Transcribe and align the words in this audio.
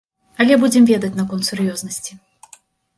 Але 0.45 0.53
будзем 0.63 0.89
ведаць 0.93 1.13
наконт 1.21 1.47
сур'ёзнасці. 1.53 2.21